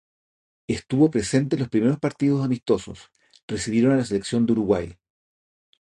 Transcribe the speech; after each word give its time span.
Estuvo 0.65 1.11
presente 1.11 1.55
en 1.55 1.59
los 1.59 1.69
primeros 1.69 1.99
partidos 1.99 2.43
amistosos, 2.43 3.11
recibieron 3.47 3.91
a 3.91 3.97
la 3.97 4.03
selección 4.03 4.47
de 4.47 4.53
Uruguay. 4.53 4.97